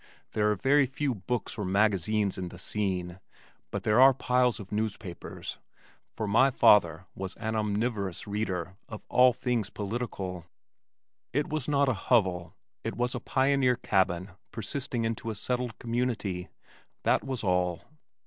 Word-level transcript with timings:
There 0.31 0.49
are 0.49 0.55
very 0.55 0.87
few 0.87 1.13
books 1.13 1.59
or 1.59 1.63
magazines 1.63 2.35
in 2.39 2.49
the 2.49 2.57
scene, 2.57 3.19
but 3.69 3.83
there 3.83 4.01
are 4.01 4.15
piles 4.15 4.59
of 4.59 4.71
newspapers, 4.71 5.59
for 6.15 6.27
my 6.27 6.49
father 6.49 7.05
was 7.13 7.35
an 7.35 7.55
omnivorous 7.55 8.25
reader 8.25 8.77
of 8.89 9.05
all 9.09 9.31
things 9.31 9.69
political. 9.69 10.47
It 11.33 11.49
was 11.49 11.67
not 11.67 11.87
a 11.87 11.93
hovel, 11.93 12.55
it 12.83 12.95
was 12.95 13.13
a 13.13 13.19
pioneer 13.19 13.75
cabin 13.75 14.31
persisting 14.49 15.03
into 15.05 15.29
a 15.29 15.35
settled 15.35 15.77
community, 15.77 16.49
that 17.03 17.23
was 17.23 17.43
all. 17.43 17.83